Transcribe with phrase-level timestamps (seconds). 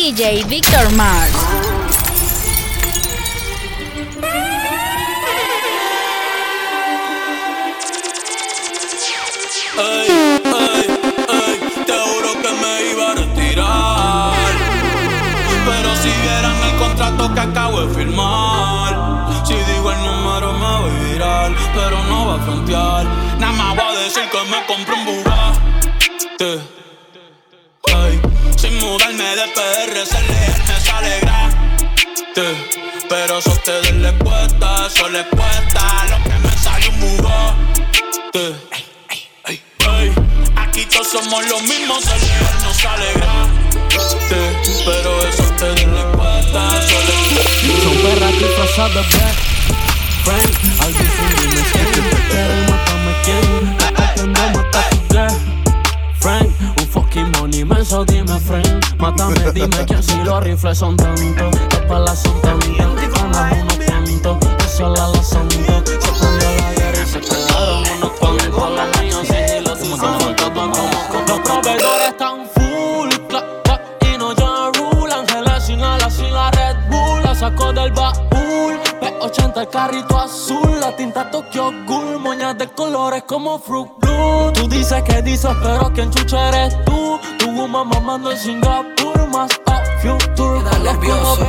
[0.00, 1.36] DJ Victor Mars.
[9.76, 10.86] Ey, ey,
[11.28, 14.32] ey, te juro que me iba a retirar.
[15.66, 19.44] Pero si vieran el contrato que acabo de firmar.
[19.44, 23.04] Si digo el número me voy a virar, pero no va a frontear.
[23.38, 26.79] Nada más voy a decir que me compré un Bugatti.
[32.34, 36.06] Pero eso a ustedes les cuesta, eso les cuesta.
[36.10, 38.54] Lo que me sale un Bugatti.
[39.46, 40.14] Ey,
[40.56, 44.16] aquí todos somos los mismos, el leer no sale gratis.
[44.84, 49.50] Pero eso a ustedes les cuesta, eso les Son perras disfrazadas de black
[50.24, 55.06] Frank, al dime si te quieren, mátame quién Hasta no mata tu
[56.20, 56.50] Frank,
[56.90, 58.66] fucking money inmenso, dime Frank
[58.98, 64.64] Mátame, dime quién si los rifles son tantos Las palas son tantas, ganas unos cuantos
[64.64, 65.69] Eso la la santo
[79.50, 84.52] P80 el carrito azul La tinta Tokyo Ghoul Moñas de colores como Fruit Blue.
[84.52, 89.50] Tú dices que dices pero quien chucha eres tú Tu woman mamando en Singapur Más
[89.66, 90.62] a future.
[90.62, 91.46] Queda nervioso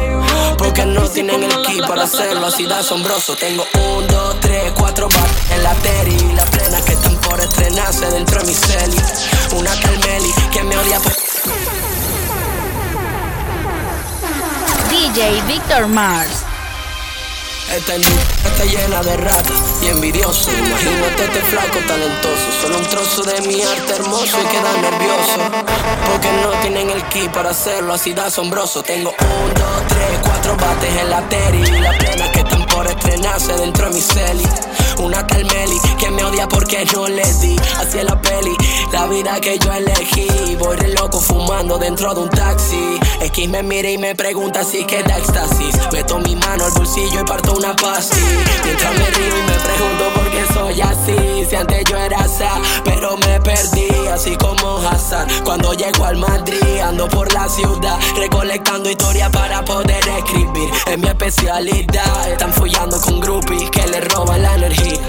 [0.58, 3.36] Porque no tienen el key para hacerlo así de asombroso.
[3.36, 8.10] Tengo un, dos, tres, cuatro bar en la teri La plena que están por estrenarse
[8.10, 8.98] dentro de mi celi.
[9.58, 11.14] Una tal Meli que me odia por...
[14.90, 16.51] DJ Victor Mars.
[17.76, 22.52] Esta industria está llena de ratas y envidiosos Imagínate este flaco talentoso.
[22.62, 25.40] Solo un trozo de mi arte hermoso y queda nervioso.
[26.12, 28.84] Porque no tienen el key para hacerlo así de asombroso.
[28.84, 33.88] Tengo un, dos, tres, cuatro bates en la teri La plena que por estrenarse dentro
[33.88, 34.44] de mi celi.
[34.98, 38.56] Una tal Meli que me odia porque no le di Hacia la peli,
[38.92, 43.00] la vida que yo elegí Voy re loco fumando dentro de un taxi.
[43.22, 45.76] X me mira y me pregunta si queda éxtasis.
[45.92, 48.20] Meto mi mano al bolsillo y parto una pasti.
[48.64, 51.46] Mientras me río y me pregunto por qué soy así.
[51.50, 53.88] Si antes yo era sa, pero me perdí.
[54.12, 60.06] Así como Hassan Cuando llego al Madrid Ando por la ciudad Recolectando historias para poder
[60.18, 60.70] escribir.
[60.86, 62.28] Es mi especialidad
[62.62, 65.00] follando con groupies que le roban la energía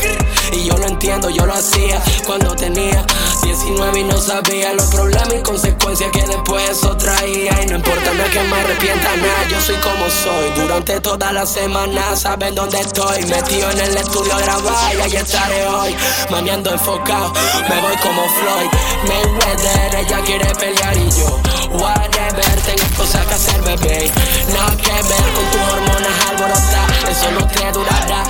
[0.52, 3.04] Y yo lo entiendo, yo lo hacía Cuando tenía
[3.42, 7.62] 19 y no sabía Los problemas y consecuencias que después eso traía.
[7.62, 10.50] Y no importa, no es que me arrepienta nada Yo soy como soy.
[10.56, 13.24] Durante toda la semana saben dónde estoy.
[13.24, 15.96] Metido en el estudio a grabar y ahí estaré hoy.
[16.30, 17.32] Maniando enfocado,
[17.69, 18.70] me voy como Floyd
[19.08, 21.40] Mayweather, ella quiere pelear y yo
[21.72, 24.10] Whatever, tengo cosas que hacer, bebé.
[24.52, 28.24] Nada que ver con tus hormonas alborotadas Eso no te durará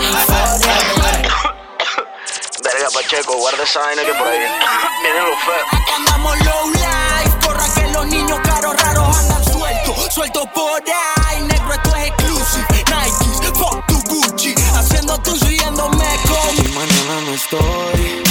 [2.91, 5.66] Pacheco, guarda esa vaina que por ahí vienen los feos.
[5.70, 10.82] Aquí andamos low life, corra que los niños caros raros andan sueltos, sueltos por
[11.26, 17.21] ahí, negro esto es exclusive, Nikes, fuck tu Gucci, haciendo tu riéndome con Y mañana
[17.25, 18.22] no estoy.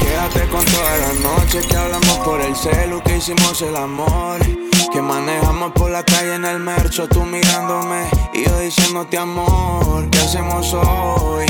[0.00, 4.38] Quédate con toda la noche que hablamos por el celu, que hicimos el amor.
[4.92, 10.08] Que manejamos por la calle en el mercho, tú mirándome y yo diciéndote amor.
[10.10, 11.46] ¿Qué hacemos hoy?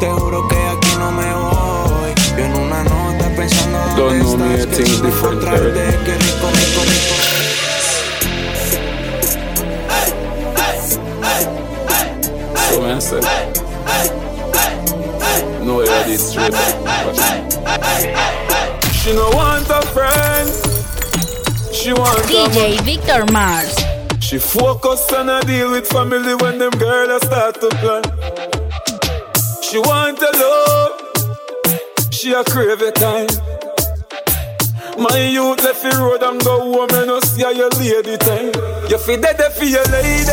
[0.00, 1.67] Te juro que aquí no me voy.
[3.96, 6.04] Don't know me, I think different, encontrarte, girl.
[6.04, 7.14] que rico, rico, rico.
[12.68, 13.20] So man say
[15.64, 16.54] No this straight
[18.92, 20.48] She no want a friend
[21.72, 23.74] She want a DJ Victor Mars.
[24.28, 28.02] She focus on a deal with family when them girls start to plan.
[29.62, 30.97] She want a love,
[32.18, 33.28] she a crave a time.
[33.28, 33.36] Eh?
[34.98, 38.50] My youth left the road and go home and no see how your lady time.
[38.90, 40.26] You feel dead for your lady.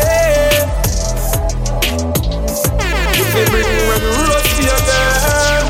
[3.14, 5.64] You feel bring when rose for your girl.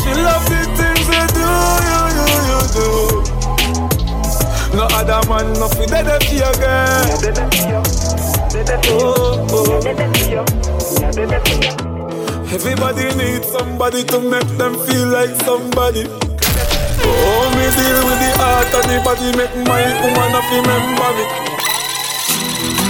[0.00, 1.52] She love the things you do,
[1.84, 2.88] you, you, you do.
[4.78, 7.04] No other man, no fi dead for your girl.
[8.88, 9.46] Oh,
[11.84, 11.91] oh.
[12.52, 16.04] Everybody needs somebody to make them feel like somebody.
[16.04, 21.24] Oh, me deal with the heart and the body, make my woman have remember me.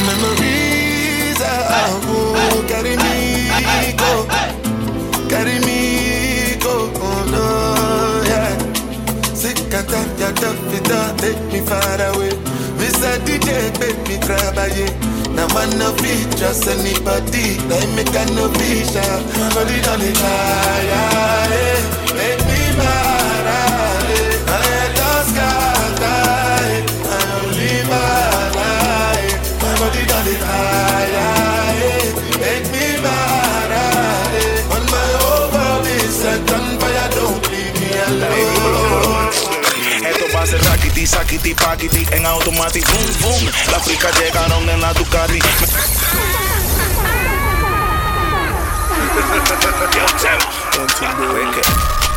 [0.03, 4.27] Memories of oh, carry me go,
[5.31, 7.47] carry me go, oh no,
[8.27, 8.59] yeah.
[9.33, 12.35] Sick your top, your top, it take me far away.
[12.83, 13.17] Mr.
[13.25, 15.12] DJ, me grab a yeah.
[15.35, 17.59] Now man no be just anybody.
[17.69, 19.21] Now make a no be vision.
[19.55, 20.89] But it don't lie.
[21.51, 21.81] Eh,
[22.17, 24.02] make me mad.
[40.45, 43.53] Ser raquiti, saquiti, paquiti en automático, boom, boom.
[43.71, 45.39] Las fricas llegaron en la Ducati.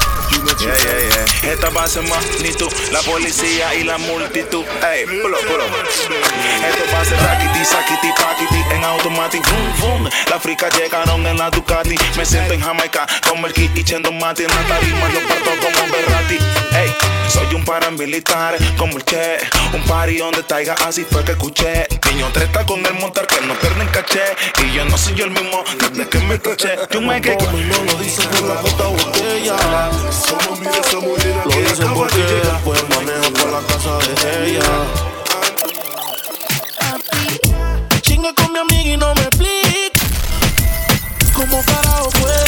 [0.59, 1.51] Yeah, yeah, yeah.
[1.53, 4.65] Esta va a ser más ni tú, la policía y la multitud.
[4.91, 5.65] Ey, pulo, pulo.
[5.65, 9.49] Esto va a ser raquiti, saquiti, paquiti en automático,
[9.79, 10.09] boom, boom.
[10.29, 11.95] Las fricas llegaron en la Ducati.
[12.17, 15.07] Me siento en Jamaica como el y chendo mati en la tarima.
[15.09, 16.35] Lo parto como Berrati.
[16.35, 16.95] Ey,
[17.27, 19.37] soy un paramilitar como el Che.
[19.73, 21.87] Un party donde taiga así fue que escuché.
[22.11, 24.23] Niño treta con el montar que no pierden caché.
[24.63, 26.77] Y yo no soy yo el mismo desde que me caché.
[26.89, 27.35] Yo me que.
[27.35, 29.55] Como no lo dicen por la puta botella.
[30.15, 34.61] Somos mira esa morena Lo acaba porque de después maneja por la casa de ella.
[38.01, 40.01] Chinga con mi amiga y no me explica
[41.33, 42.44] cómo carajo fue.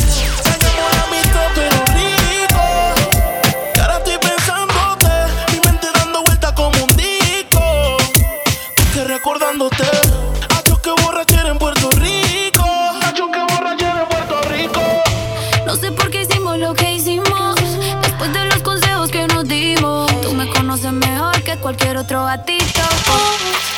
[22.08, 22.82] Otro gatito.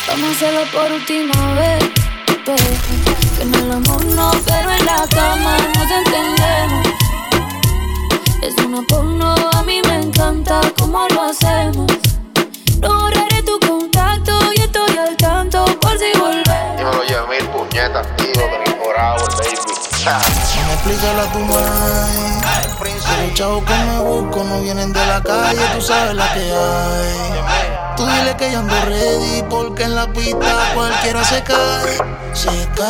[0.06, 1.82] Vamos a hacerlo por última vez.
[2.46, 2.60] baby.
[3.36, 6.86] Que en el amor no, pero en la cama nos entendemos.
[8.40, 11.90] Es una porno, a mí me encanta cómo lo hacemos.
[12.80, 16.76] No borraré tu contacto y estoy al tanto por si volvemos.
[16.76, 18.42] Dímelo, Yamil, puñeta, activo,
[18.94, 19.56] bravo, baby.
[20.72, 22.30] Explicarle a tu madre.
[23.26, 27.79] Los chavos que me busco no vienen de la calle, tú sabes la que hay.
[28.00, 31.98] Tú dile que yo ando ready porque en la pista cualquiera se cae.
[32.32, 32.86] Se cae.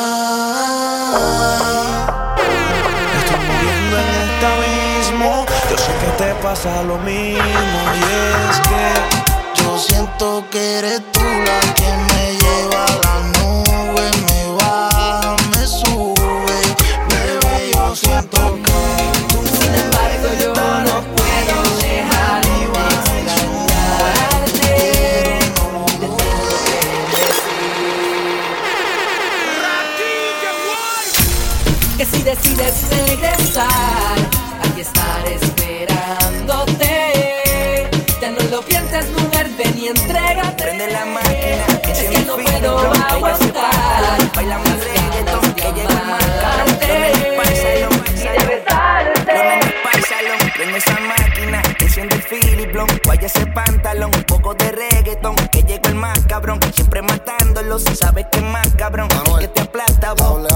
[3.19, 5.47] Estoy muriendo en este abismo.
[5.69, 7.79] Yo sé que te pasa lo mismo.
[7.97, 8.03] Y
[8.51, 13.00] es que Yo siento que eres tú la que me lleva
[33.41, 34.19] regresar,
[34.63, 36.85] aquí estaré esperándote.
[38.21, 40.63] Ya no lo pienses, mujer, ven y entrégate.
[40.63, 44.33] Prende la máquina, que es se que me no fila, puedo bro, aguantar.
[44.35, 45.91] baila más reggaetón, que menos
[47.37, 47.99] pa'l salón,
[49.69, 54.71] Y pa'l salón, prende esa máquina, enciende el filiplón, guaya ese pantalón, un poco de
[54.73, 59.09] reggaetón, que llegó el más cabrón, siempre matándolos, sabes que es más cabrón,
[59.39, 60.47] que te aplasta vos.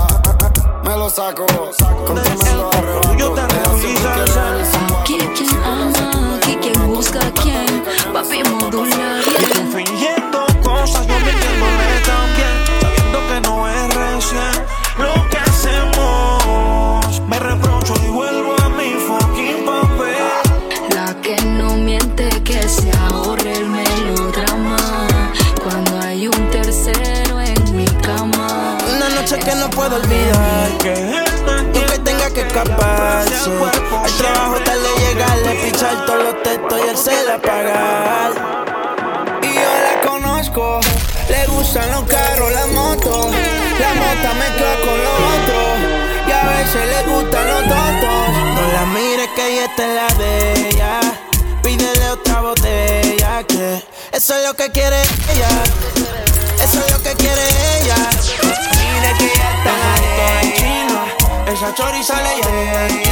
[56.62, 57.42] Eso es lo que quiere
[57.78, 57.96] ella.
[58.42, 61.52] Mire que ya está en chino.
[61.52, 63.03] Esa chori sale ya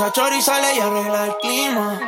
[0.00, 2.00] Usa sale y arregla el clima.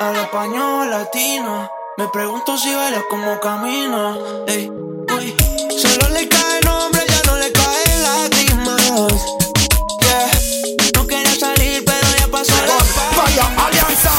[0.00, 1.70] Al español latina.
[1.98, 4.16] Me pregunto si baila como camina.
[5.76, 9.22] Solo le cae nombre, ya no le cae lágrimas.
[10.00, 10.30] Yeah.
[10.94, 14.12] No quería salir, pero ya pasó la Vaya alianza.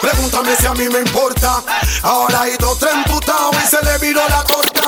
[0.00, 1.60] Pregúntame si a mí me importa.
[2.04, 4.82] Ahora hay dos, tres emputados y se le viró la torta.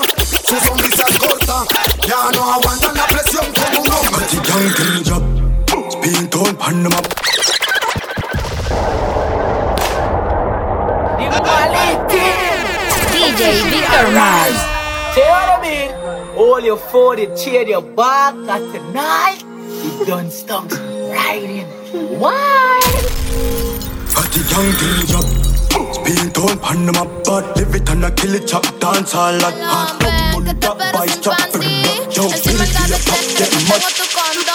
[0.47, 1.65] Su sonrisa es corta.
[2.07, 5.38] Ya no aguantan la presión como un hombre.
[6.45, 7.07] don't pan them up.
[13.13, 14.05] DJ Victor
[15.15, 15.91] Tell what I mean?
[16.37, 19.41] All your phone, it cheer your back, and tonight,
[19.83, 21.67] You done stops riding.
[22.21, 22.81] Why?
[24.15, 25.27] Fatty young girl, up.
[25.95, 29.33] Speed on, pan them up, but live it and I kill it, chop, dance a
[29.43, 29.55] lot.
[29.73, 29.99] Hot,
[30.33, 34.48] money, that vice, chop, flip, yo, feel it, feel it, pop, get much.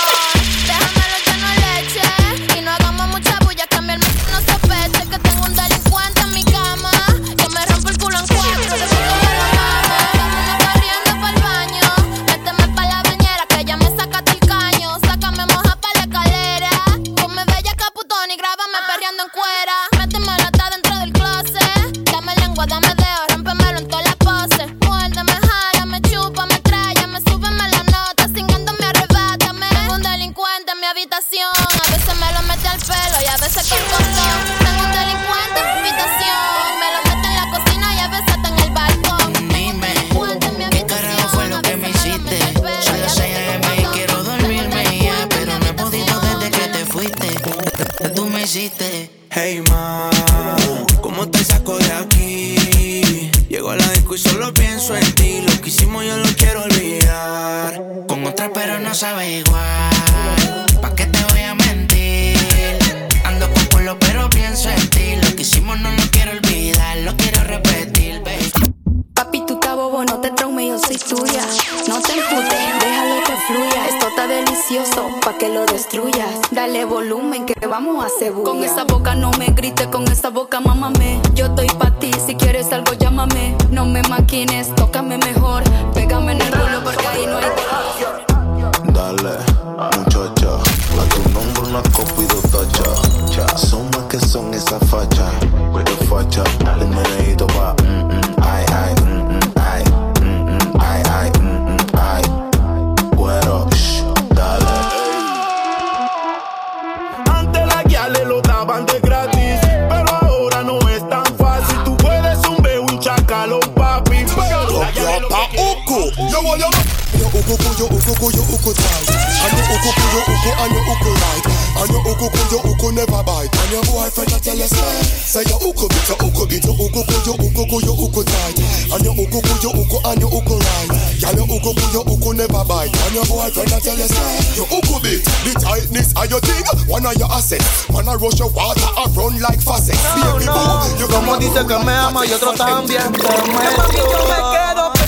[117.48, 119.10] Your uku ku yo uku yo uku tight.
[119.44, 121.46] And your uku yo uku and your uku right.
[121.76, 123.52] And your uku yo uku never bite.
[123.52, 126.76] And your boyfriend a tell you say, say your uku bit your uku bit your
[126.76, 128.58] uku ku yo uku ku yo uku tight.
[128.94, 130.90] And your uku ku yo uku and your uku right.
[131.20, 132.94] Girl your uku yo uku never bite.
[132.94, 136.64] And your boyfriend a tell you say, your uku bit the tightness of your thing.
[136.88, 137.90] One of your assets.
[137.92, 140.00] Man a rush your water and run like faucet.
[140.16, 143.12] Baby boo, you Como dice que me ama y otro también.
[143.14, 145.03] Yo me quedo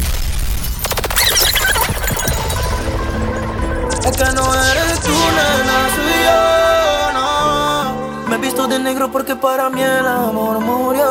[4.05, 6.39] Es que no eres tú, nena, soy yo,
[7.13, 8.29] no.
[8.29, 11.05] Me he visto de negro porque para mí el amor murió.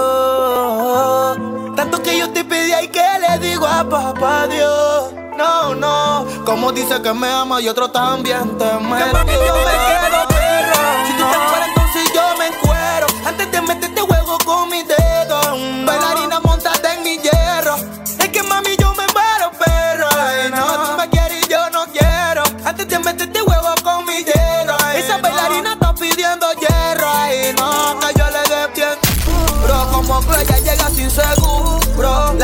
[1.74, 5.12] Tanto que yo te pedí y que le digo a papá Dios.
[5.36, 10.28] No, no, como dice que me ama y otro también te mami, yo me quedo
[10.28, 10.80] perro.
[11.06, 13.06] Si tú te encueras, entonces yo me encuero.
[13.26, 15.03] Antes de meterte juego con mi dedo.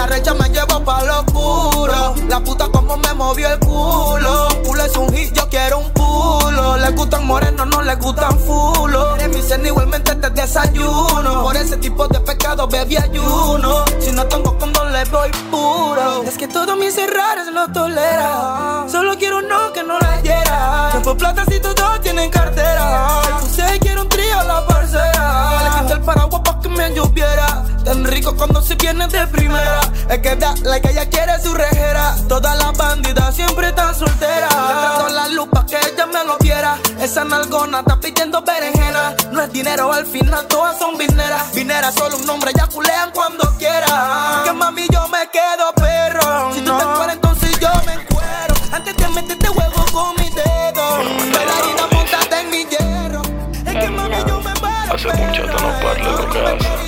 [0.01, 2.15] La recha me lleva pa' lo oscuro.
[2.27, 4.49] La puta como me movió el culo.
[4.65, 6.79] Culo es un hit, yo quiero un pulo.
[6.79, 9.17] Le gustan morenos, no le gustan fulo.
[9.17, 11.43] Eres mi cena, igualmente te desayuno.
[11.43, 13.85] Por ese tipo de pecado bebí ayuno.
[13.99, 16.23] Si no tengo condón, le doy puro.
[16.23, 18.87] Es que todos mis errores lo tolera.
[18.91, 20.93] Solo quiero uno que no la hiera.
[21.05, 23.21] Por plata si todos tienen cartera.
[23.43, 25.61] Usted quiere un trío, la parcera.
[25.63, 27.50] Le quité el paraguas pa' que me lloviera.
[27.91, 29.81] Tan rico cuando se viene de primera.
[30.09, 32.15] Es que da la que ella quiere su rejera.
[32.29, 34.49] Todas las bandidas siempre están solteras.
[34.49, 36.79] Entrando la luz pa' que ella me lo viera.
[37.01, 39.17] Esa nalgona está pidiendo berenjena.
[39.33, 41.53] No es dinero, al final todas son vineras.
[41.53, 44.43] Vineras solo un nombre, ya culean cuando quiera.
[44.45, 46.55] Que mami yo me quedo perro.
[46.55, 48.55] Si tú te encueras, entonces yo me encuero.
[48.71, 50.97] Antes de meterte huevo con mi dedo.
[51.35, 53.23] Bailarina, montate en mi hierro.
[53.67, 54.95] Es que mami yo me muero.
[54.95, 56.33] Hace mucho que no parlo.
[56.33, 56.80] Yo no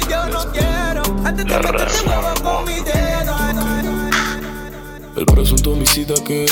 [5.17, 6.47] El presunto homicida que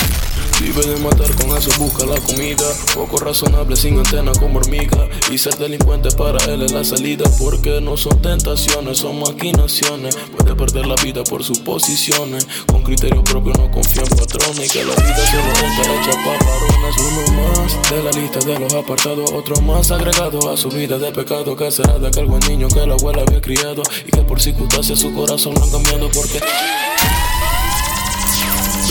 [0.61, 2.63] Vive de matar, con eso busca la comida.
[2.93, 5.09] Poco razonable, sin antena como hormiga.
[5.31, 7.25] Y ser delincuente para él es la salida.
[7.39, 10.15] Porque no son tentaciones, son maquinaciones.
[10.37, 12.47] Puede perder la vida por sus posiciones.
[12.67, 14.67] Con criterio propio no confía en patrones.
[14.67, 16.95] Y que la vida solo está hecha para varones.
[16.99, 19.31] Uno más de la lista de los apartados.
[19.31, 21.55] Otro más agregado a su vida de pecado.
[21.55, 23.81] Que será de aquel buen niño que la abuela había criado.
[24.05, 26.07] Y que por circunstancias su corazón lo han cambiado.
[26.11, 26.39] Porque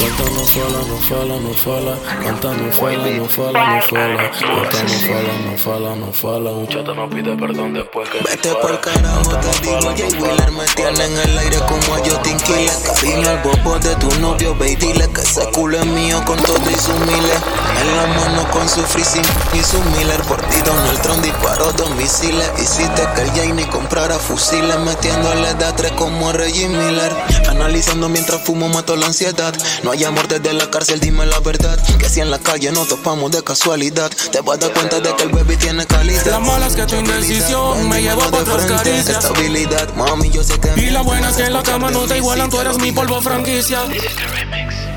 [0.01, 1.99] Canta no fala, no fala, no fala.
[2.25, 4.31] Canta no fala, no fala, no fala.
[4.31, 6.51] Canta no fala, no fala, no fala.
[6.51, 10.65] Un chata no pide perdón después que Vete por carajo, te digo Jay Wheeler Me
[10.75, 14.77] tiene en el aire como a Justin Killer Cariño al bobo de tu novio, baby
[14.77, 17.41] Dile que ese culo es mío con todo y su miles
[17.81, 21.91] En la mano con su freezing y su Miller Por ti Donald Trump disparó dos
[21.97, 22.51] misiles.
[22.59, 27.13] Hiciste que el Jay ni comprara fusiles Metiéndole de a tres como a Reggie Miller.
[27.49, 29.55] Analizando mientras fumo mato la ansiedad.
[29.83, 32.85] No hay amor desde la cárcel, dime la verdad Que si en la calle no
[32.85, 36.41] topamos de casualidad Te vas a dar cuenta de que el baby tiene calidad La
[36.41, 39.25] mala es que tu indecisión me llevó pa' otras caricias.
[39.25, 42.19] Estabilidad, mami, yo sé que Y la buena es que en la cama no te
[42.19, 43.81] igualan, tú eres mi polvo franquicia.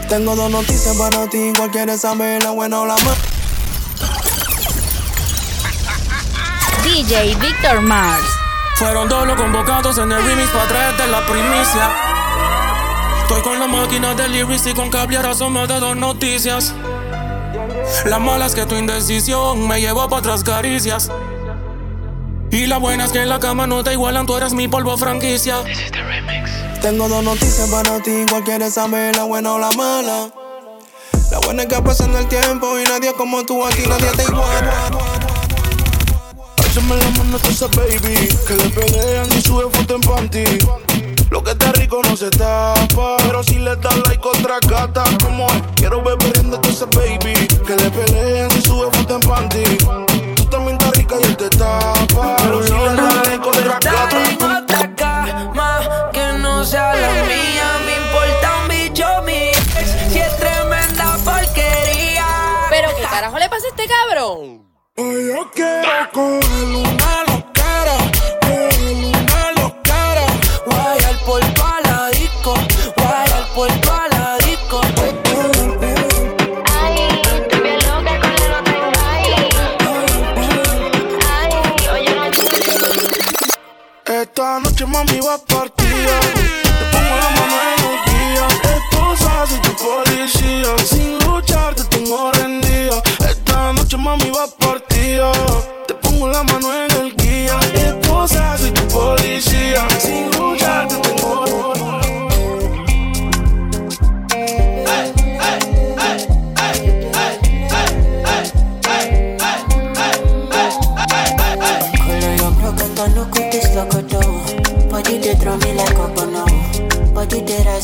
[0.09, 3.17] Tengo dos noticias para ti, cuál quieres saber, la buena o la mala.
[6.83, 8.25] DJ Victor Mars.
[8.75, 12.22] Fueron dos los convocados en el remix para traerte la primicia.
[13.35, 16.71] Estoy con la máquina de lyrics y con cable ahora me de dos noticias.
[18.05, 21.09] La mala es que tu indecisión me llevó para otras caricias.
[22.51, 24.95] Y la buena es que en la cama no te igualan, tú eres mi polvo
[24.97, 25.63] franquicia.
[26.83, 30.29] Tengo dos noticias para ti, cuál quieres saber, la buena o la mala.
[31.31, 34.91] La buena es que pasando el tiempo y nadie como tú aquí, nadie te iguala.
[36.69, 40.43] Échame la mano a esa baby Que le pelean y sube foto en panty
[41.33, 45.47] Lo que está rico no se tapa Pero si le das like otra gata Como
[45.47, 47.33] es, quiero ver perdiendo a esa baby
[47.65, 49.63] Que le pelean y sube foto en panty
[50.35, 54.59] Tú también estás rica y él te tapa Pero si le das like otra gata
[54.59, 55.79] otra cama
[56.13, 57.79] que no sea la mía.
[57.87, 62.27] Me importa un bicho mi ex, si es tremenda porquería.
[62.69, 64.67] ¿Pero qué carajo le pasa a este cabrón?
[64.95, 66.82] Hoy yo quiero coger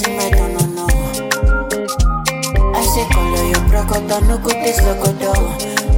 [0.08, 0.88] meta no no.
[2.78, 5.34] Asi kolo yo prokota no kutis lokodo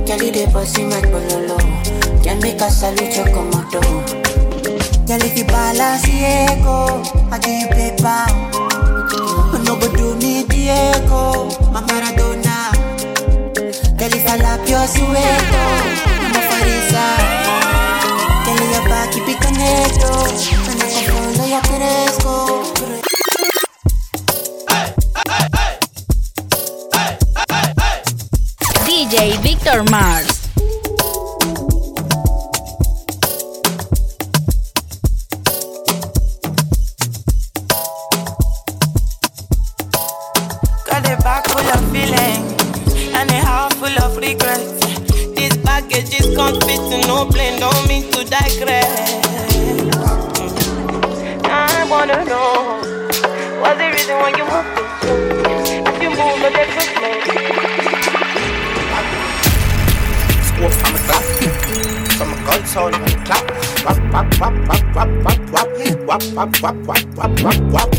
[0.06, 1.58] Jali de bosi my bololo
[2.24, 3.82] Jani kasalu chokomodo
[5.06, 8.26] Jali ki balance yeko Aji pepa
[9.66, 12.72] No bodu ni dieko Mamaradona
[13.98, 15.64] Jali falapio sueto
[16.34, 17.06] Mafarisa
[18.46, 20.12] Jali ya baki pikaneto
[20.72, 22.71] Anakafolo ya kerezko
[29.12, 30.31] DJ Victor Mars.
[66.62, 67.90] Wap wap wap wap wap.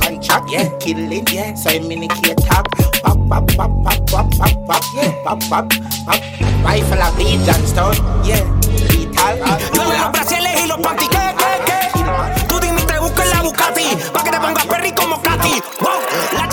[0.00, 1.54] Contract, yeah, killing, yeah.
[1.54, 2.66] So I'm in the top.
[3.04, 5.24] Wap wap wap wap wap wap wap yeah.
[5.24, 5.72] Wap wap
[6.06, 6.20] wap.
[6.64, 7.94] Rifle a beat and stone,
[8.26, 8.42] yeah.
[8.90, 9.38] Lethal.
[9.74, 12.46] Yo los brasiles y los panty, ¿qué, qué, qué?
[12.48, 16.00] Tú dime te busco en la Bucati Pa' que te pongas perry como Katy Wow,
[16.32, 16.48] la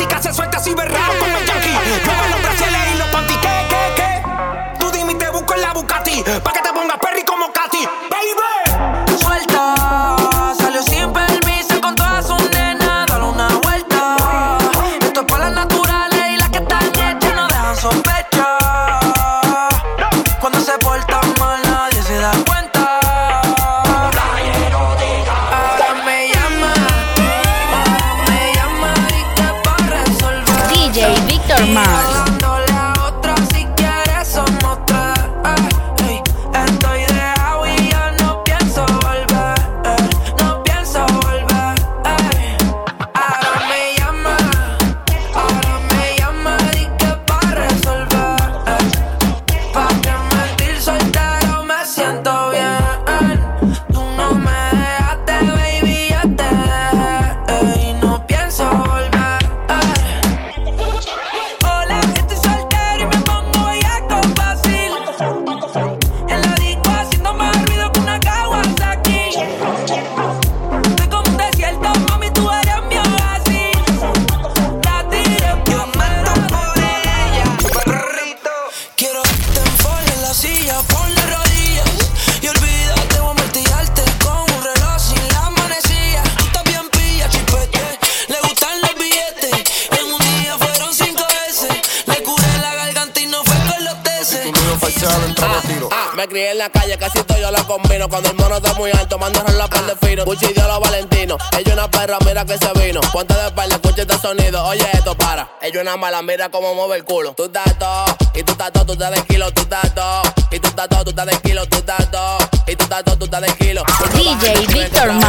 [96.27, 98.09] me crié en la calle, casi todo yo lo combino.
[98.09, 100.25] Cuando el mono está muy alto, mando a la par de fino.
[100.25, 101.41] Gucci dio los valentinos.
[101.57, 102.99] Ella una perra, mira que se vino.
[103.13, 104.63] Ponte de espalda, escucha este sonido.
[104.65, 105.49] Oye, esto para.
[105.61, 107.33] Ella una mala, mira cómo mueve el culo.
[107.33, 110.21] Tú estás todo, y tú estás todo, tú estás de kilo, tú estás todo.
[110.51, 112.37] Y tú estás todo, tú estás de kilo, tú estás todo.
[112.67, 113.83] Y tú estás todo, tú estás de kilo.
[114.13, 115.19] DJ estás todo.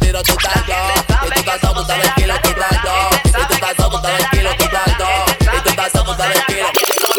[0.00, 3.10] Y tú estás todo, tú estás de kilo, tú estás todo.
[3.24, 5.56] Y tú estás todo, tú estás de kilo, tú estás todo.
[5.56, 7.11] Y tú estás todo, tú estás de kilo.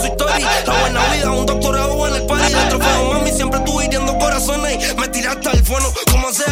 [0.00, 0.42] Su story.
[0.66, 2.52] La buena vida, un doctorado en el party.
[2.52, 4.96] El trofeo, mami, siempre tú hiriendo corazones.
[4.96, 6.50] Me tiraste al fono, como hace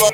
[0.00, 0.08] DJ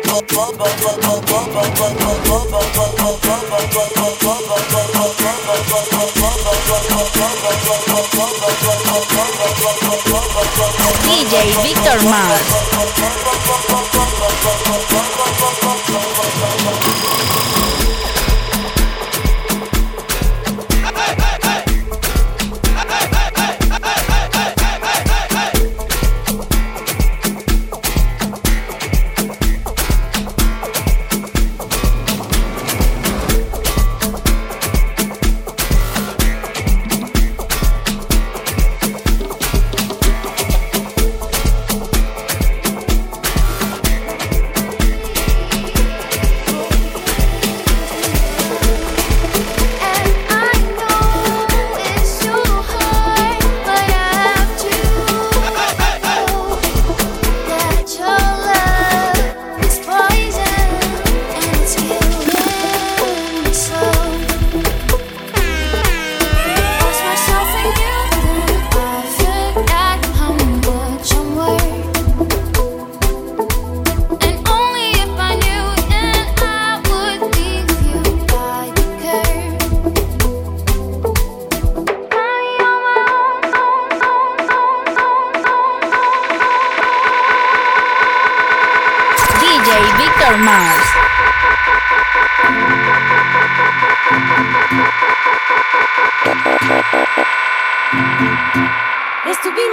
[11.62, 13.25] Víctor Mars.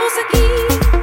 [0.06, 1.03] Estamos aqui.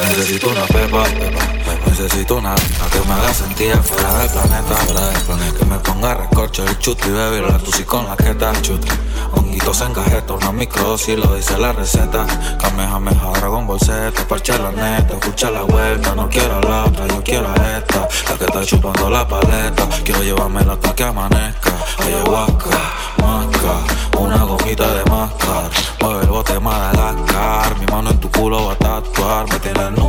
[0.00, 1.04] Necesito una pepa.
[1.86, 5.58] Necesito una que me haga sentir fuera del planeta, fuera del planeta.
[5.58, 9.03] Que me ponga recorcho el chuti, baby, la tusi con la queta, chuti.
[9.74, 12.24] Honguitos en cajeta, una microdosis, lo dice la receta.
[12.60, 16.14] Kamehameha, Dragon Ball Z, parche la neta, escucha la vuelta.
[16.14, 18.08] No quiero la otra, yo quiero esta.
[18.30, 21.72] La que está chupando la paleta, quiero llevármela hasta que amanezca.
[21.98, 22.78] Ayahuasca,
[23.18, 25.70] masca, una gomita de máscara.
[26.00, 29.48] Mueve el bote Madagascar, mi mano en tu culo va a tatuar.
[29.50, 30.03] Me tiene en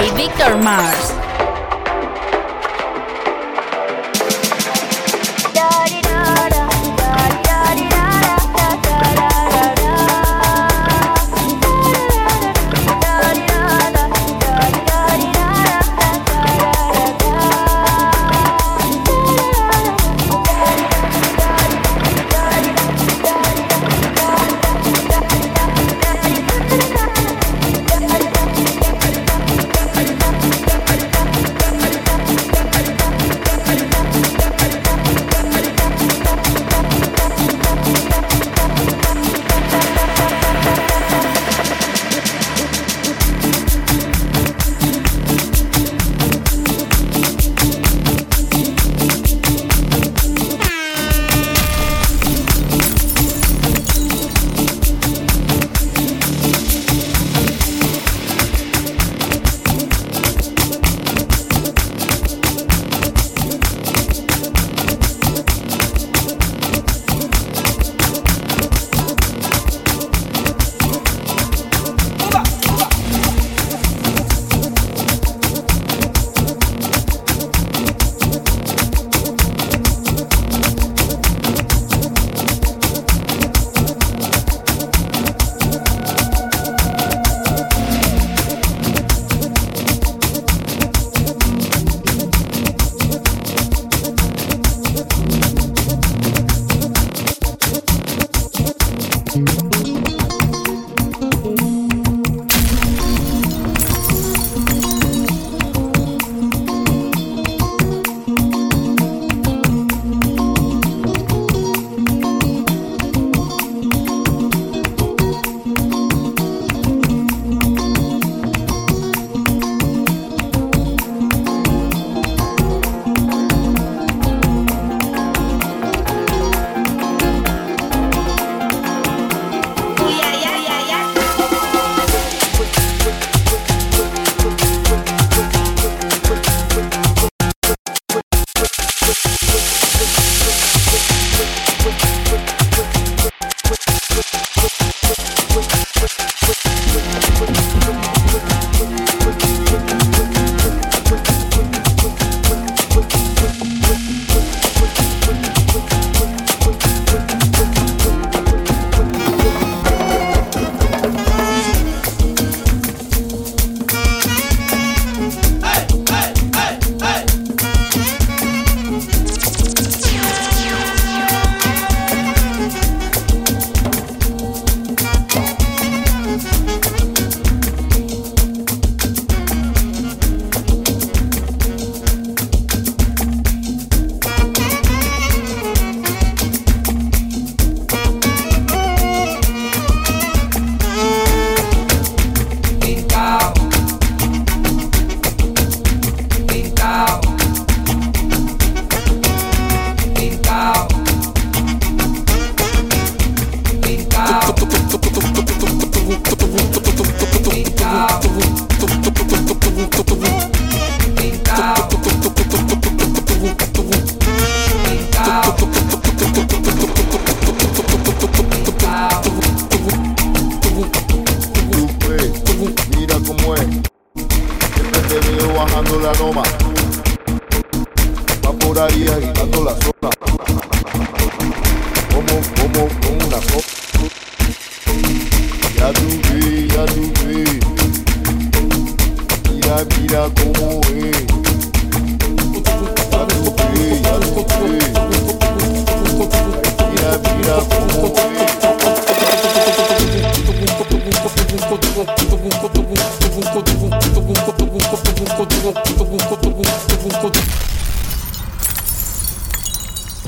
[0.00, 1.21] Victor Mars.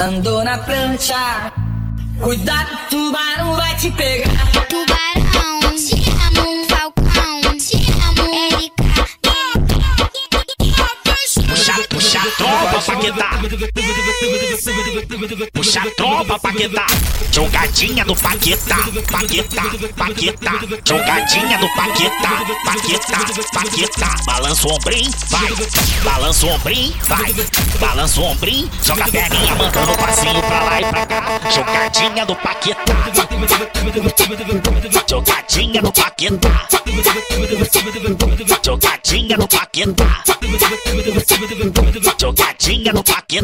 [0.00, 1.52] Andou na prancha.
[2.20, 4.30] Cuidado, tubarão vai te pegar.
[4.68, 8.84] Tubarão, te amo, Falcão, te amo, Erika.
[11.48, 13.33] Puxa, puxa tropa, Paquetá.
[15.52, 16.86] Puxa a tropa, Paquetá.
[17.30, 18.76] Jogadinha do Paquetá,
[19.10, 19.62] Paquetá,
[19.96, 20.52] Paquetá.
[20.84, 23.18] Jogadinha do Paquetá, Paquetá,
[23.52, 24.14] Paquetá.
[24.26, 25.52] Balança o ombrinho, vai.
[26.02, 27.32] Balança o ombrinho, vai.
[27.78, 31.40] Balança o ombrinho, joga a perninha, mandando um passinho pra lá e pra cá.
[31.50, 32.94] Jogadinha do Paquetá.
[35.08, 36.66] Jogadinha do Paquetá.
[38.64, 40.24] Jogadinha do Paquetá.
[42.20, 43.43] Jogadinha no Paquetá.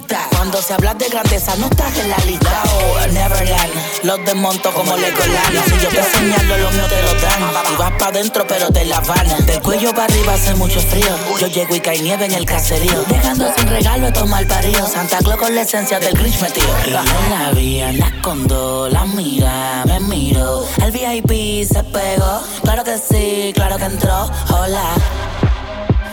[0.00, 2.62] Cuando se habla de grandeza no estás en la lista.
[2.64, 3.72] Oh, Neverland,
[4.04, 5.64] los desmonto como Legoland.
[5.66, 7.72] Si yo te señalo, lo mío te lo dan.
[7.72, 9.44] Y vas pa' dentro, pero te la van.
[9.44, 11.14] Del cuello para arriba hace mucho frío.
[11.38, 13.02] Yo llego y cae nieve en el caserío.
[13.02, 14.92] Dejando sin regalo estos mal paridos.
[14.92, 16.74] Santa Claus con la esencia del Grinch metido.
[16.86, 20.66] La la vi, anda con dos, la mira, me miro.
[20.82, 22.40] El VIP se pegó.
[22.62, 24.30] Claro que sí, claro que entró.
[24.48, 24.94] Hola.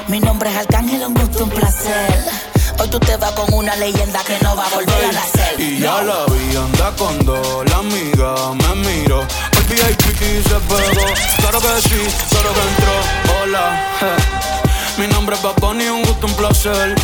[0.10, 2.49] Mi nombre es Arcángel, un gusto, un placer.
[2.80, 5.60] Hoy tú te vas con una leyenda que no va a volver a nacer.
[5.60, 9.22] Y ya la vi, anda con dos, la amiga me miro.
[9.52, 11.06] El VIP se pegó,
[11.40, 13.42] claro que sí, claro que entró.
[13.42, 15.02] Hola, je.
[15.02, 16.96] mi nombre es Bad Bunny, un gusto, un placer.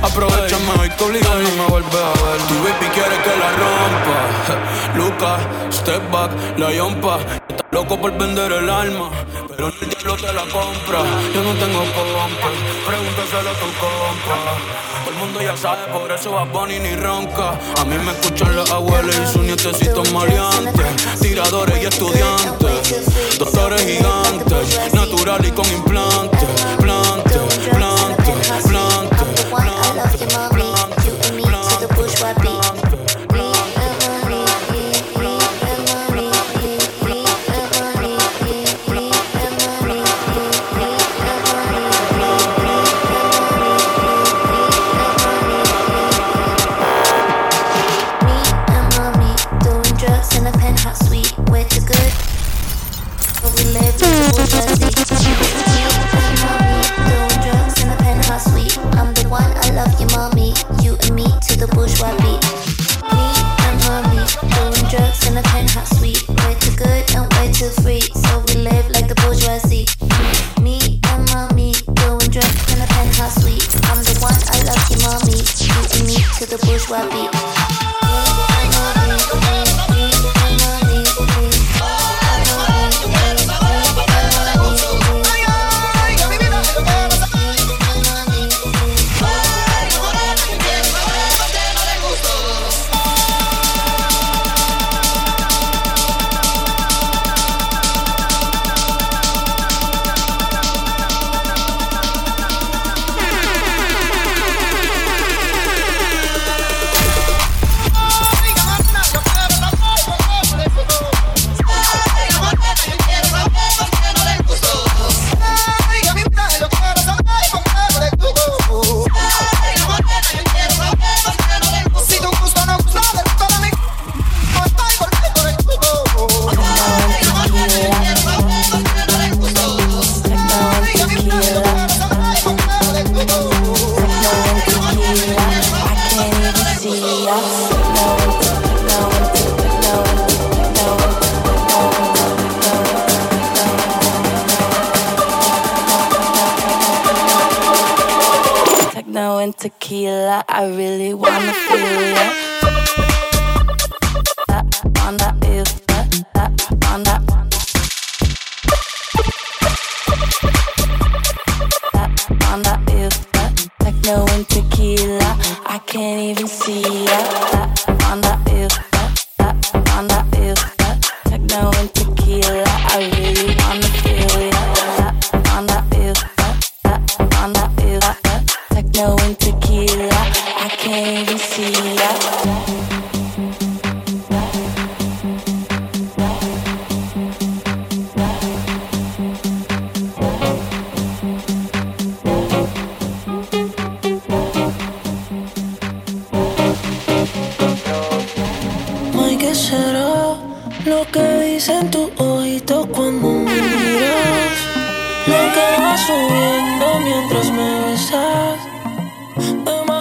[0.00, 2.40] Aprovechame hoy que obligado no me vuelve a ver.
[2.46, 4.18] Tu baby quiere que la rompa.
[4.46, 4.98] je.
[4.98, 5.40] Lucas,
[5.74, 7.18] step back, la yompa.
[7.70, 9.10] Loco por vender el alma,
[9.48, 11.00] pero el diablo te la compra.
[11.34, 12.50] Yo no tengo compa,
[12.86, 14.38] pregúntaselo a tu compa.
[15.04, 17.58] Todo el mundo ya sabe, por eso va Bunny ni ronca.
[17.78, 21.20] A mí me escuchan las abuelas y sus nietecitos maleantes.
[21.20, 26.48] Tiradores y estudiantes, doctores gigantes, natural y con implantes.
[26.78, 27.38] Plante,
[27.70, 28.32] plante,
[28.66, 29.08] plante,
[30.58, 30.97] Doing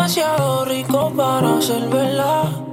[0.08, 2.67] Demasiado rico para ser verdad.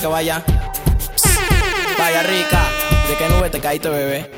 [0.00, 0.42] Que vaya.
[1.98, 2.62] Vaya rica.
[3.08, 4.30] ¿De qué nube te caíste, bebé?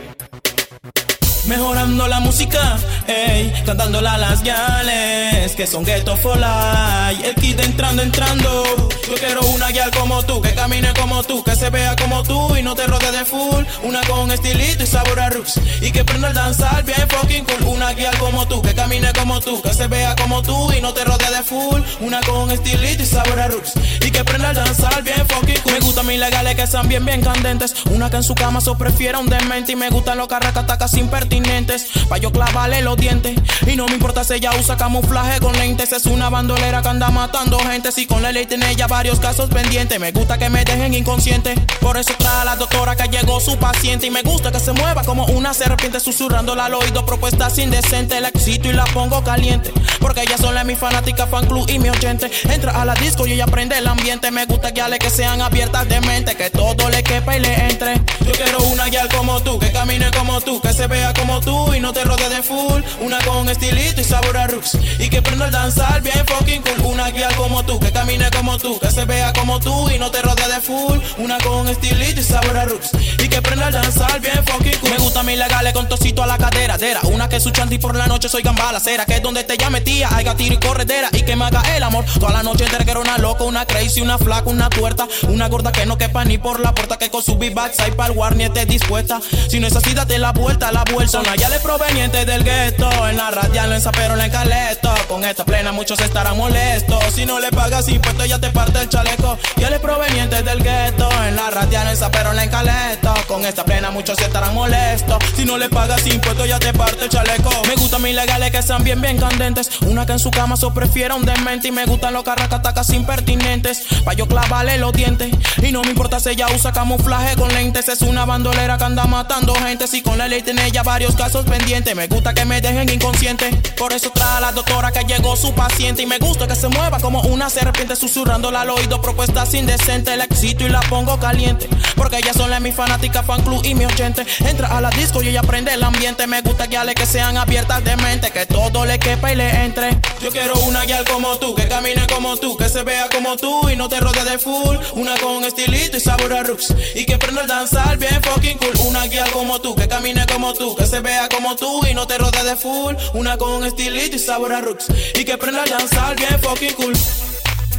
[1.92, 7.28] La música, ey, cantándola las gales que son ghetto for life.
[7.28, 8.88] El kid entrando, entrando.
[9.06, 12.56] Yo quiero una guial como tú, que camine como tú, que se vea como tú
[12.56, 13.64] y no te rode de full.
[13.84, 15.60] Una con estilito y sabor a roots.
[15.80, 17.74] Y que prenda el danzar bien fucking cool.
[17.74, 20.94] Una guial como tú, que camine como tú, que se vea como tú y no
[20.94, 21.80] te rode de full.
[22.00, 23.74] Una con estilito y sabor a roots.
[24.00, 25.72] Y que prenda el danzar bien fucking cool.
[25.72, 27.74] Me gustan mis legales que sean bien, bien candentes.
[27.90, 29.72] Una que en su cama so prefiera un demente.
[29.72, 31.81] Y me gustan los carracatacas impertinentes.
[32.08, 33.36] Pa' yo clavarle los dientes.
[33.66, 35.92] Y no me importa si ella usa camuflaje con lentes.
[35.92, 37.92] Es una bandolera que anda matando gente.
[37.92, 39.98] Si con la ley tiene ella varios casos pendientes.
[40.00, 41.54] Me gusta que me dejen inconsciente.
[41.80, 44.06] Por eso a la doctora que llegó su paciente.
[44.06, 46.00] Y me gusta que se mueva como una serpiente.
[46.00, 48.20] Susurrando al oído propuestas indecentes.
[48.20, 49.72] La excito y la pongo caliente.
[50.00, 52.30] Porque ella sola es mi fanática, fan club y mi oyente.
[52.50, 54.30] Entra a la disco y ella prende el ambiente.
[54.30, 56.34] Me gusta guiales que sean abiertas de mente.
[56.34, 57.94] Que todo le quepa y le entre.
[58.24, 61.71] Yo quiero una guial como tú, que camine como tú, que se vea como tú
[61.74, 62.82] y no te rode de full.
[63.00, 64.78] Una con estilito y sabor a roots.
[64.98, 66.92] Y que prenda el danzar bien fucking cool.
[66.92, 70.10] Una guial como tú, que camine como tú, que se vea como tú y no
[70.10, 70.98] te rode de full.
[71.18, 72.90] Una con estilito y sabor a roots.
[73.18, 74.90] Y que prenda el danzar bien fucking cool.
[74.90, 76.78] Me gusta mi legales con tocito a la cadera.
[76.78, 77.00] Dera.
[77.04, 79.04] Una que su chanti por la noche soy gambala cera.
[79.04, 81.08] Que es donde te llame tía, hay tiro y corredera.
[81.12, 82.84] Y que me haga el amor toda la noche entera.
[82.84, 85.06] Que una loca, una crazy, una flaca, una tuerta.
[85.28, 86.98] Una gorda que no quepa ni por la puerta.
[86.98, 89.20] Que con su big backs hay pa'l warni esté dispuesta.
[89.48, 91.22] Si no es así, date la vuelta, la vuelta.
[91.36, 92.90] Ya le proveniente del gueto.
[93.08, 94.92] En la radial, en pero en caleto.
[95.08, 97.02] Con esta plena muchos estarán molestos.
[97.14, 99.38] Si no le pagas impuestos, ya te parte el chaleco.
[99.56, 101.08] Ya le proveniente del gueto.
[101.26, 103.14] En la radial, en pero en caleto.
[103.26, 105.18] Con esta plena muchos estarán molestos.
[105.36, 107.50] Si no le pagas impuestos, ya te parte el chaleco.
[107.68, 109.70] Me gustan mis legales que sean bien, bien candentes.
[109.82, 111.68] Una que en su cama so prefiera un demente.
[111.68, 113.84] Y me gustan los carracatacas impertinentes.
[114.04, 115.30] Pa' yo clavarle los dientes.
[115.62, 117.88] Y no me importa si ella usa camuflaje con lentes.
[117.88, 119.86] Es una bandolera que anda matando gente.
[119.86, 121.94] Si con la ley tiene ella varios casos pendientes.
[121.94, 123.50] Me gusta que me dejen inconsciente.
[123.76, 126.02] Por eso trae a la doctora que llegó su paciente.
[126.02, 127.94] Y me gusta que se mueva como una serpiente.
[127.94, 130.16] Susurrando al oído propuestas indecentes.
[130.16, 131.68] La excito y la pongo caliente.
[131.94, 134.24] Porque ella sola es mi fanática, fan club y mi oyente.
[134.48, 136.26] Entra a la disco y ella prende el ambiente.
[136.26, 138.30] Me gusta guiales que sean abiertas de mente.
[138.30, 139.90] Que todo le quepa y le entre.
[140.22, 143.68] Yo quiero una guial como tú, que camine como tú, que se vea como tú
[143.68, 144.76] y no te rode de full.
[144.94, 146.74] Una con estilito y sabor a roots.
[146.94, 148.86] Y que prenda el danzar bien fucking cool.
[148.86, 152.06] Una guial como tú, que camine como tú, que se vea como tú y no
[152.06, 152.94] te rode de full.
[153.14, 154.86] Una con estilito y sabor a roots.
[155.14, 156.92] Y que prenda el danzar bien fucking cool.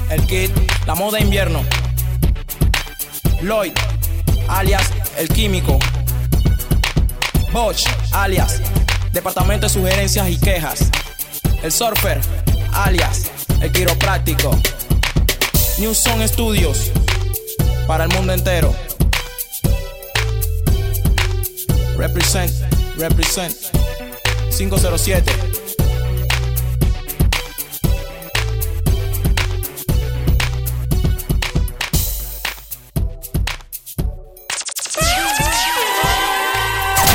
[0.09, 0.51] El kit,
[0.85, 1.63] la moda invierno.
[3.41, 3.73] Lloyd,
[4.47, 4.83] alias
[5.17, 5.79] El Químico.
[7.51, 8.61] Bosch, alias
[9.11, 10.89] Departamento de Sugerencias y Quejas.
[11.61, 12.19] El Surfer,
[12.73, 14.57] alias El Quiropráctico.
[15.79, 16.91] New Song Studios,
[17.87, 18.75] para el mundo entero.
[21.97, 22.51] Represent,
[22.97, 23.53] Represent
[24.51, 25.23] 507.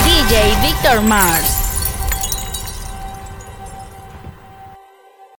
[0.04, 1.57] DJ Victor Mars.